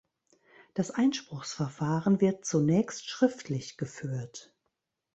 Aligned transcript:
Das 0.73 0.89
Einspruchsverfahren 0.89 2.21
wird 2.21 2.43
zunächst 2.43 3.07
schriftlich 3.07 3.77
geführt. 3.77 4.51